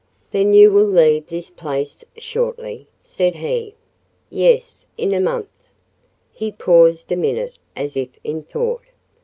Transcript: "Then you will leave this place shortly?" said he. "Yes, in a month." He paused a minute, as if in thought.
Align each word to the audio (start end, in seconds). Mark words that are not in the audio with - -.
"Then 0.31 0.55
you 0.55 0.71
will 0.71 0.87
leave 0.87 1.27
this 1.27 1.51
place 1.51 2.03
shortly?" 2.17 2.87
said 3.03 3.35
he. 3.35 3.75
"Yes, 4.31 4.87
in 4.97 5.13
a 5.13 5.19
month." 5.19 5.49
He 6.33 6.51
paused 6.51 7.11
a 7.11 7.15
minute, 7.15 7.59
as 7.75 7.95
if 7.95 8.09
in 8.23 8.41
thought. 8.41 8.81